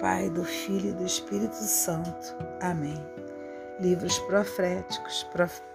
[0.00, 2.34] Pai, do Filho e do Espírito Santo.
[2.62, 2.96] Amém.
[3.78, 5.26] Livros proféticos,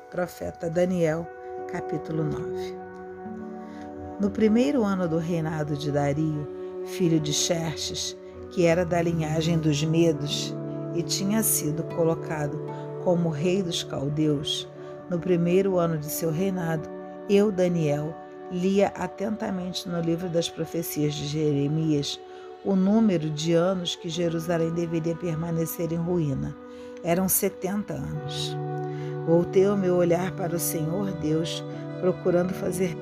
[0.09, 1.27] profeta Daniel,
[1.71, 2.75] capítulo 9.
[4.19, 6.47] No primeiro ano do reinado de Dario,
[6.85, 8.17] filho de Xerxes,
[8.49, 10.55] que era da linhagem dos Medos
[10.95, 12.59] e tinha sido colocado
[13.03, 14.67] como rei dos caldeus,
[15.07, 16.89] no primeiro ano de seu reinado,
[17.29, 18.15] eu, Daniel,
[18.51, 22.19] lia atentamente no livro das profecias de Jeremias
[22.65, 26.55] o número de anos que Jerusalém deveria permanecer em ruína.
[27.03, 28.57] Eram 70 anos.
[29.27, 31.63] Voltei o meu olhar para o Senhor Deus,
[32.01, 32.97] procurando fazer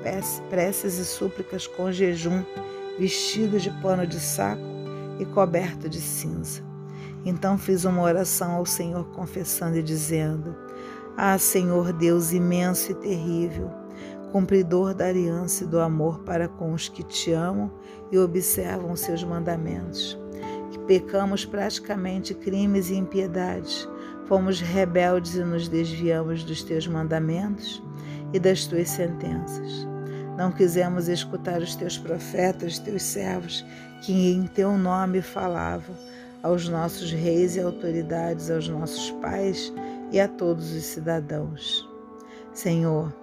[0.49, 2.43] preces e súplicas com jejum,
[2.99, 4.61] vestido de pano de saco
[5.19, 6.61] e coberto de cinza.
[7.25, 10.55] Então fiz uma oração ao Senhor, confessando e dizendo:
[11.15, 13.71] Ah, Senhor Deus imenso e terrível,
[14.33, 17.71] cumpridor da aliança e do amor para com os que te amam
[18.11, 20.19] e observam seus mandamentos.
[20.71, 23.87] Que pecamos praticamente crimes e impiedades,
[24.25, 27.81] fomos rebeldes e nos desviamos dos teus mandamentos
[28.33, 29.87] e das tuas sentenças.
[30.35, 33.63] Não quisemos escutar os teus profetas, teus servos,
[34.01, 35.95] que em teu nome falavam
[36.41, 39.71] aos nossos reis e autoridades, aos nossos pais
[40.11, 41.87] e a todos os cidadãos.
[42.51, 43.13] Senhor,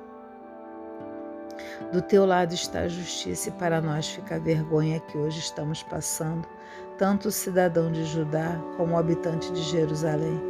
[1.92, 5.82] do teu lado está a justiça, e para nós fica a vergonha que hoje estamos
[5.82, 6.46] passando,
[6.96, 10.40] tanto o cidadão de Judá como o habitante de Jerusalém,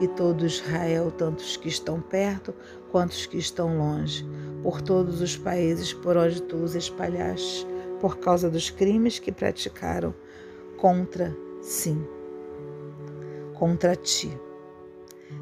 [0.00, 2.54] e todo Israel, tanto os que estão perto
[2.90, 4.26] quanto os que estão longe,
[4.62, 7.66] por todos os países por onde tu os espalhaste,
[8.00, 10.14] por causa dos crimes que praticaram
[10.76, 12.06] contra, sim,
[13.54, 14.30] contra ti.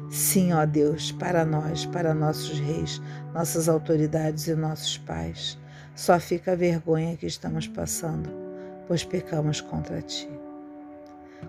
[0.09, 3.01] Sim, ó Deus, para nós, para nossos reis,
[3.33, 5.57] nossas autoridades e nossos pais.
[5.95, 8.29] Só fica a vergonha que estamos passando,
[8.87, 10.29] pois pecamos contra ti.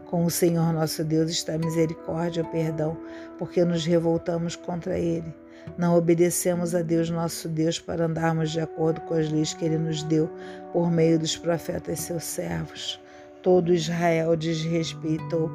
[0.07, 2.97] Com o Senhor nosso Deus está a misericórdia e o perdão,
[3.39, 5.35] porque nos revoltamos contra Ele.
[5.79, 9.79] Não obedecemos a Deus nosso Deus para andarmos de acordo com as leis que Ele
[9.79, 10.29] nos deu
[10.73, 13.01] por meio dos profetas seus servos.
[13.43, 15.51] Todo Israel desrespeitou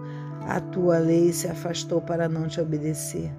[0.47, 3.31] a tua lei e se afastou para não te obedecer.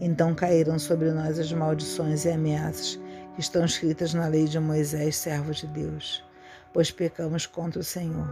[0.00, 2.98] Então caíram sobre nós as maldições e ameaças
[3.34, 6.24] que estão escritas na lei de Moisés, servo de Deus,
[6.72, 8.28] pois pecamos contra o Senhor.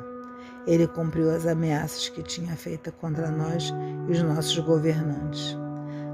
[0.66, 3.72] Ele cumpriu as ameaças que tinha feita contra nós
[4.08, 5.56] e os nossos governantes,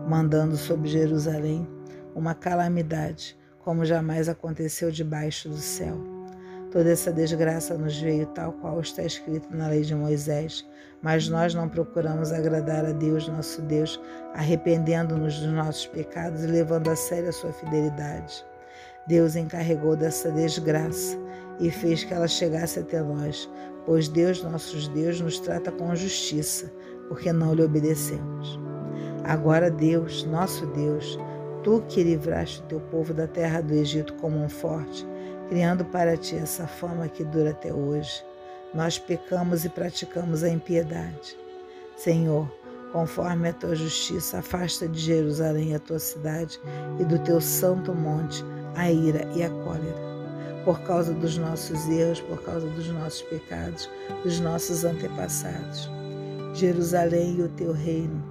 [0.09, 1.67] mandando sobre Jerusalém
[2.15, 6.16] uma calamidade, como jamais aconteceu debaixo do céu
[6.77, 10.63] Toda essa desgraça nos veio tal qual está escrito na lei de Moisés,
[11.01, 13.99] mas nós não procuramos agradar a Deus, nosso Deus,
[14.35, 18.45] arrependendo-nos dos nossos pecados e levando a sério a sua fidelidade.
[19.07, 21.17] Deus encarregou dessa desgraça
[21.59, 23.51] e fez que ela chegasse até nós,
[23.87, 26.71] pois Deus, nosso Deus, nos trata com justiça,
[27.09, 28.61] porque não lhe obedecemos.
[29.25, 31.19] Agora, Deus, nosso Deus,
[31.65, 35.09] tu que livraste o teu povo da terra do Egito como um forte,
[35.49, 38.25] criando para ti essa fama que dura até hoje.
[38.75, 41.37] Nós pecamos e praticamos a impiedade.
[41.97, 42.51] Senhor,
[42.93, 46.61] conforme a tua justiça, afasta de Jerusalém a tua cidade
[47.01, 50.07] e do teu santo monte a ira e a cólera.
[50.65, 53.89] Por causa dos nossos erros, por causa dos nossos pecados,
[54.23, 55.89] dos nossos antepassados.
[56.55, 58.23] Jerusalém e o teu reino.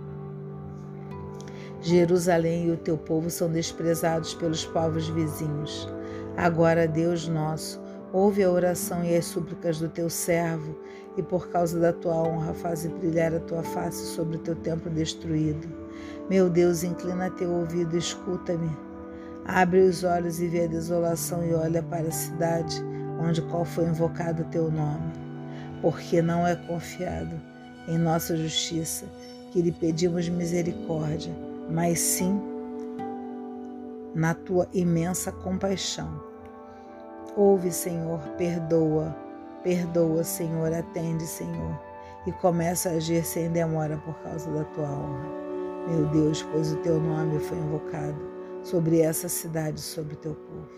[1.82, 5.88] Jerusalém e o teu povo são desprezados pelos povos vizinhos.
[6.38, 7.82] Agora, Deus nosso,
[8.12, 10.78] ouve a oração e as súplicas do teu servo,
[11.18, 14.92] e por causa da tua honra, faze brilhar a tua face sobre o teu templo
[14.92, 15.68] destruído.
[16.30, 18.70] Meu Deus, inclina teu ouvido escuta-me.
[19.46, 22.84] Abre os olhos e vê a desolação e olha para a cidade
[23.20, 25.14] onde qual foi invocado o teu nome.
[25.82, 27.40] Porque não é confiado
[27.88, 29.06] em nossa justiça
[29.52, 31.34] que lhe pedimos misericórdia,
[31.70, 32.42] mas sim
[34.16, 36.24] na tua imensa compaixão.
[37.36, 39.14] Ouve, Senhor, perdoa,
[39.62, 41.78] perdoa, Senhor, atende, Senhor,
[42.26, 45.46] e começa a agir sem demora por causa da tua honra.
[45.90, 48.16] Meu Deus, pois o teu nome foi invocado
[48.64, 50.70] sobre essa cidade, sobre o teu povo.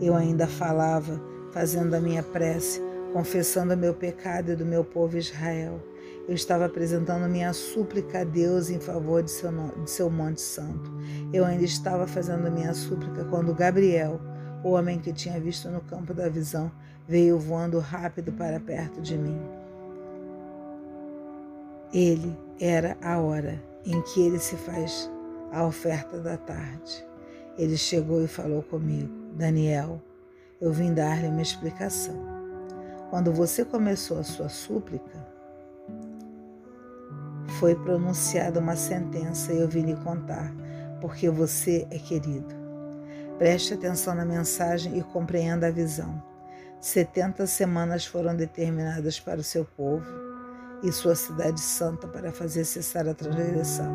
[0.00, 2.80] Eu ainda falava, fazendo a minha prece,
[3.12, 5.80] confessando o meu pecado e do meu povo Israel
[6.30, 10.88] eu estava apresentando minha súplica a Deus em favor de seu, de seu Monte Santo.
[11.32, 14.20] Eu ainda estava fazendo minha súplica quando Gabriel,
[14.62, 16.70] o homem que tinha visto no campo da visão,
[17.08, 19.40] veio voando rápido para perto de mim.
[21.92, 25.10] Ele era a hora em que ele se faz
[25.50, 27.04] a oferta da tarde.
[27.58, 30.00] Ele chegou e falou comigo: Daniel,
[30.60, 32.24] eu vim dar-lhe uma explicação.
[33.10, 35.39] Quando você começou a sua súplica,
[37.60, 40.50] foi pronunciada uma sentença e eu vim lhe contar,
[40.98, 42.54] porque você é querido.
[43.36, 46.22] Preste atenção na mensagem e compreenda a visão.
[46.80, 50.06] Setenta semanas foram determinadas para o seu povo
[50.82, 53.92] e sua cidade santa para fazer cessar a transgressão,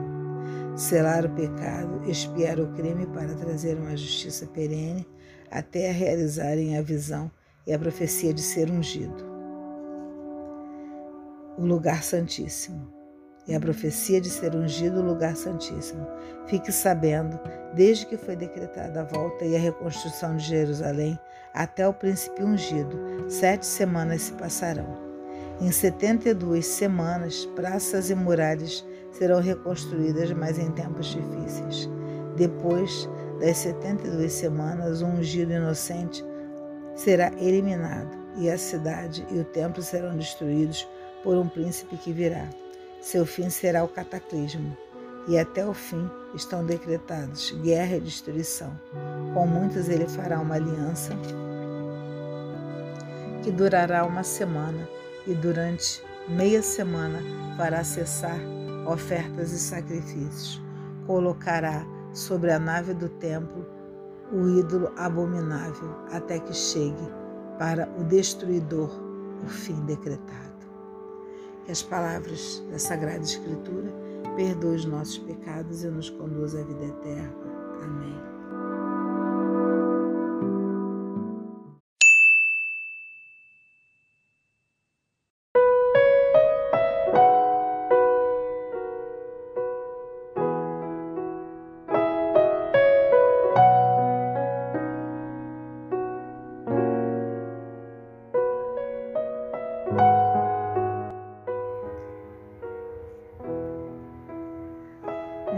[0.75, 5.07] selar o pecado, expiar o crime para trazer uma justiça perene,
[5.49, 7.31] até realizarem a visão
[7.65, 9.25] e a profecia de ser ungido.
[11.57, 13.04] O lugar santíssimo.
[13.47, 16.07] E a profecia de ser ungido o lugar santíssimo.
[16.47, 17.39] Fique sabendo,
[17.73, 21.19] desde que foi decretada a volta e a reconstrução de Jerusalém
[21.53, 25.05] até o príncipe ungido, sete semanas se passarão.
[25.61, 31.89] Em 72 semanas, praças e muralhas serão reconstruídas, mas em tempos difíceis.
[32.35, 33.09] Depois
[33.39, 36.25] das 72 semanas, o ungido inocente
[36.93, 40.85] será eliminado, e a cidade e o templo serão destruídos
[41.23, 42.49] por um príncipe que virá.
[43.05, 44.75] Seu fim será o cataclismo,
[45.27, 48.71] e até o fim estão decretados guerra e destruição.
[49.31, 51.13] Com muitos ele fará uma aliança
[53.43, 54.89] que durará uma semana
[55.27, 57.19] e durante meia semana
[57.55, 58.39] fará cessar
[58.87, 60.59] ofertas e sacrifícios.
[61.05, 63.67] Colocará sobre a nave do templo
[64.31, 67.07] o ídolo abominável até que chegue
[67.59, 68.89] para o destruidor
[69.43, 70.54] o fim decretado.
[71.65, 73.91] Que as palavras da Sagrada Escritura
[74.35, 77.33] perdoem os nossos pecados e nos conduz à vida eterna.
[77.81, 78.34] Amém.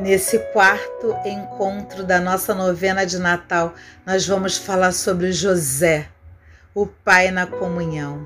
[0.07, 3.73] Nesse quarto encontro da nossa novena de Natal,
[4.05, 6.07] nós vamos falar sobre José,
[6.73, 8.25] o Pai na comunhão.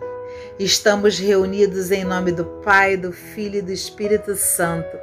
[0.60, 4.95] Estamos reunidos em nome do Pai, do Filho e do Espírito Santo.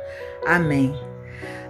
[0.46, 0.94] Amém.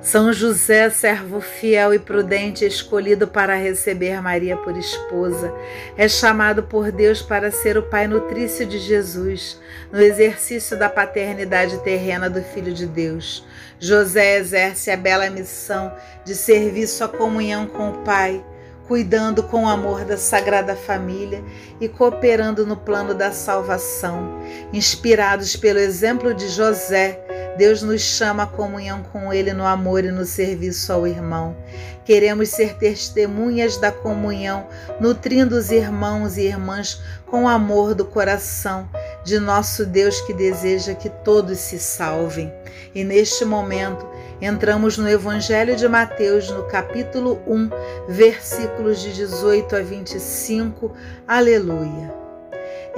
[0.01, 5.53] São José, servo fiel e prudente, escolhido para receber Maria por esposa,
[5.97, 9.61] é chamado por Deus para ser o pai nutrício de Jesus,
[9.93, 13.45] no exercício da paternidade terrena do Filho de Deus.
[13.81, 15.93] José exerce a bela missão
[16.25, 18.45] de serviço à comunhão com o Pai,
[18.87, 21.45] cuidando com amor da Sagrada Família
[21.81, 24.41] e cooperando no plano da salvação.
[24.73, 27.23] Inspirados pelo exemplo de José,
[27.59, 31.57] Deus nos chama à comunhão com Ele no amor e no serviço ao irmão.
[32.05, 34.69] Queremos ser testemunhas da comunhão,
[35.01, 38.89] nutrindo os irmãos e irmãs com o amor do coração
[39.25, 42.55] de nosso Deus que deseja que todos se salvem.
[42.95, 44.07] E neste momento,
[44.41, 47.71] entramos no Evangelho de Mateus, no capítulo 1,
[48.09, 50.93] versículos de 18 a 25.
[51.27, 52.28] Aleluia.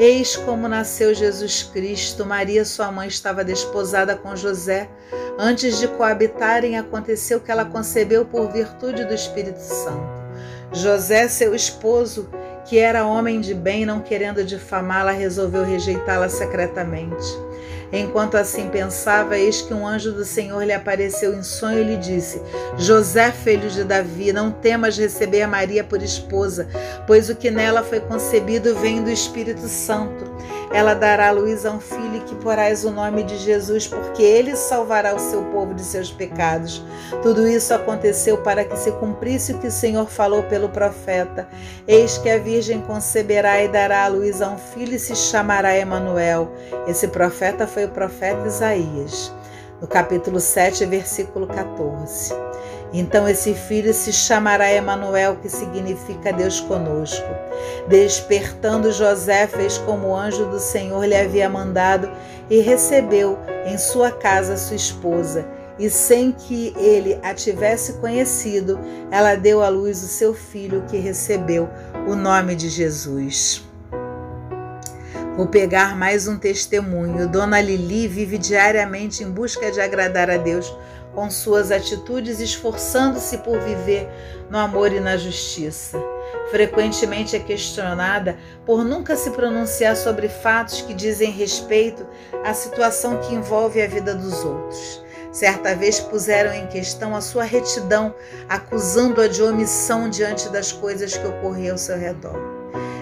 [0.02, 2.25] Eis como nasceu Jesus Cristo.
[2.25, 4.88] Maria, sua mãe, estava desposada com José.
[5.38, 10.08] Antes de coabitarem, aconteceu que ela concebeu por virtude do Espírito Santo.
[10.73, 12.31] José, seu esposo,
[12.65, 17.27] que era homem de bem, não querendo difamá-la, resolveu rejeitá-la secretamente.
[17.93, 21.96] Enquanto assim pensava, eis que um anjo do Senhor lhe apareceu em sonho e lhe
[21.96, 22.41] disse:
[22.79, 26.69] José, filho de Davi, não temas receber Maria por esposa,
[27.06, 30.25] pois o que nela foi concebido vem do Espírito Santo.
[30.72, 34.55] Ela dará à luz a um filho que porás o nome de Jesus, porque ele
[34.55, 36.82] salvará o seu povo de seus pecados.
[37.22, 41.48] Tudo isso aconteceu para que se cumprisse o que o Senhor falou pelo profeta.
[41.89, 45.77] Eis que a virgem conceberá e dará à luz a um filho e se chamará
[45.77, 46.53] Emanuel.
[46.86, 49.32] Esse profeta foi o profeta Isaías.
[49.81, 52.34] No capítulo 7, versículo 14.
[52.93, 57.29] Então esse filho se chamará Emanuel, que significa Deus conosco.
[57.89, 62.11] Despertando José fez como o anjo do Senhor lhe havia mandado
[62.49, 65.47] e recebeu em sua casa sua esposa.
[65.79, 68.79] E sem que ele a tivesse conhecido,
[69.11, 71.70] ela deu à luz o seu filho, que recebeu
[72.06, 73.65] o nome de Jesus.
[75.37, 77.27] Vou pegar mais um testemunho.
[77.27, 80.70] Dona Lili vive diariamente em busca de agradar a Deus
[81.14, 84.08] com suas atitudes, esforçando-se por viver
[84.50, 85.98] no amor e na justiça.
[86.50, 88.36] Frequentemente é questionada
[88.67, 92.06] por nunca se pronunciar sobre fatos que dizem respeito
[92.44, 95.02] à situação que envolve a vida dos outros.
[95.32, 98.12] Certa vez puseram em questão a sua retidão,
[98.48, 102.36] acusando-a de omissão diante das coisas que ocorriam ao seu redor.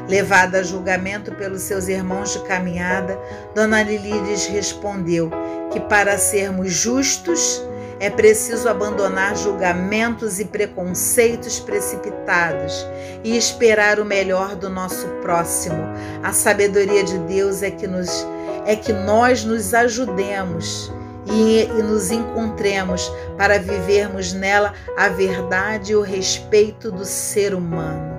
[0.06, 3.18] Levada a julgamento pelos seus irmãos de caminhada,
[3.54, 5.30] Dona Lilides respondeu
[5.70, 7.62] que para sermos justos
[8.00, 12.86] é preciso abandonar julgamentos e preconceitos precipitados
[13.24, 15.82] e esperar o melhor do nosso próximo.
[16.22, 18.26] A sabedoria de Deus é que, nos,
[18.64, 20.92] é que nós nos ajudemos
[21.26, 28.16] e, e nos encontremos para vivermos nela a verdade e o respeito do ser humano.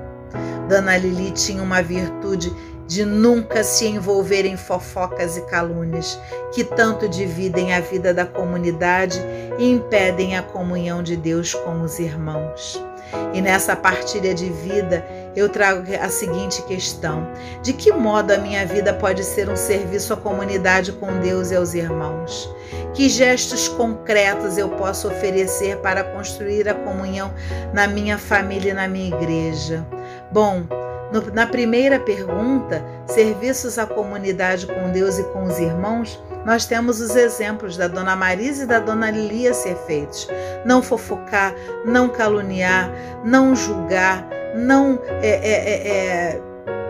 [0.67, 2.53] Dona Lili tinha uma virtude
[2.89, 6.19] de nunca se envolver em fofocas e calúnias
[6.51, 9.21] que tanto dividem a vida da comunidade
[9.59, 12.83] e impedem a comunhão de Deus com os irmãos.
[13.31, 15.05] E nessa partilha de vida,
[15.35, 17.27] eu trago a seguinte questão:
[17.61, 21.55] de que modo a minha vida pode ser um serviço à comunidade com Deus e
[21.55, 22.49] aos irmãos?
[22.95, 27.31] Que gestos concretos eu posso oferecer para construir a comunhão
[27.71, 29.85] na minha família e na minha igreja?
[30.31, 30.63] Bom,
[31.11, 37.01] no, na primeira pergunta, serviços à comunidade com Deus e com os irmãos, nós temos
[37.01, 40.27] os exemplos da Dona Marisa e da Dona Lilia ser feitos.
[40.65, 41.53] Não fofocar,
[41.85, 42.91] não caluniar,
[43.23, 46.41] não julgar, não é, é, é, é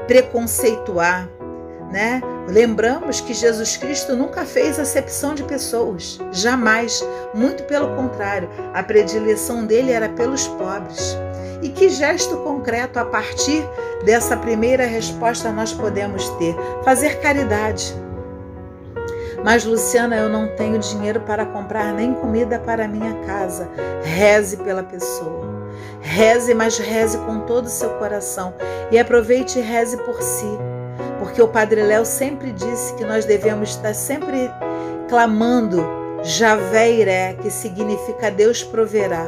[0.07, 1.29] preconceituar.
[1.91, 2.21] Né?
[2.47, 7.03] Lembramos que Jesus Cristo nunca fez acepção de pessoas, jamais.
[7.33, 11.17] Muito pelo contrário, a predileção dele era pelos pobres.
[11.61, 13.67] E que gesto concreto a partir
[14.05, 16.55] dessa primeira resposta nós podemos ter?
[16.83, 17.93] Fazer caridade.
[19.43, 23.69] Mas, Luciana, eu não tenho dinheiro para comprar nem comida para minha casa.
[24.03, 25.47] Reze pela pessoa.
[26.01, 28.53] Reze, mas reze com todo o seu coração.
[28.91, 30.57] E aproveite e reze por si.
[31.19, 34.49] Porque o Padre Léo sempre disse que nós devemos estar sempre
[35.07, 35.85] clamando
[36.21, 39.25] Javé Iré, que significa Deus proverá.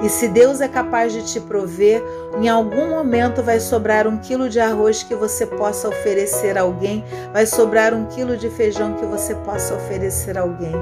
[0.00, 2.02] E se Deus é capaz de te prover,
[2.40, 7.04] em algum momento vai sobrar um quilo de arroz que você possa oferecer a alguém,
[7.32, 10.74] vai sobrar um quilo de feijão que você possa oferecer a alguém.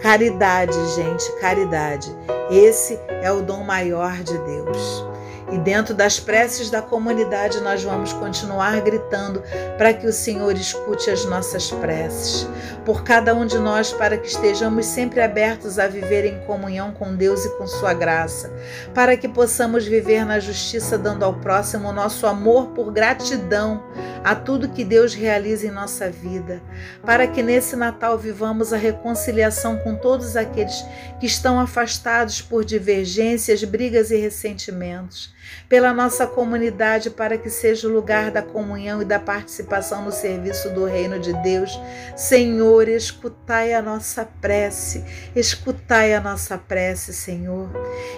[0.00, 2.14] Caridade, gente, caridade.
[2.50, 5.17] Esse é o dom maior de Deus.
[5.50, 9.42] E dentro das preces da comunidade, nós vamos continuar gritando
[9.78, 12.46] para que o Senhor escute as nossas preces.
[12.84, 17.16] Por cada um de nós, para que estejamos sempre abertos a viver em comunhão com
[17.16, 18.52] Deus e com Sua graça.
[18.92, 23.82] Para que possamos viver na justiça, dando ao próximo o nosso amor por gratidão
[24.22, 26.60] a tudo que Deus realiza em nossa vida.
[27.02, 30.84] Para que nesse Natal vivamos a reconciliação com todos aqueles
[31.18, 35.37] que estão afastados por divergências, brigas e ressentimentos
[35.68, 40.70] pela nossa comunidade, para que seja o lugar da comunhão e da participação no serviço
[40.70, 41.78] do Reino de Deus.
[42.16, 47.68] Senhor, escutai a nossa prece, escutai a nossa prece, Senhor.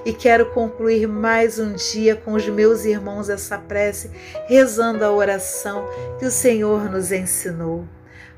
[0.05, 4.11] E quero concluir mais um dia com os meus irmãos essa prece,
[4.47, 7.85] rezando a oração que o Senhor nos ensinou.